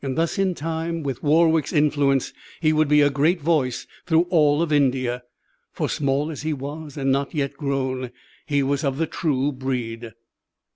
Thus 0.03 0.39
in 0.39 0.55
time, 0.55 1.03
with 1.03 1.21
Warwick's 1.21 1.71
influence, 1.71 2.33
his 2.59 2.73
would 2.73 2.87
be 2.87 3.01
a 3.01 3.11
great 3.11 3.39
voice 3.39 3.85
through 4.07 4.23
all 4.31 4.63
of 4.63 4.73
India. 4.73 5.21
For 5.73 5.87
small 5.87 6.31
as 6.31 6.41
he 6.41 6.53
was, 6.53 6.97
and 6.97 7.11
not 7.11 7.35
yet 7.35 7.53
grown, 7.55 8.09
he 8.47 8.63
was 8.63 8.83
of 8.83 8.97
the 8.97 9.05
true 9.05 9.51
breed. 9.51 10.13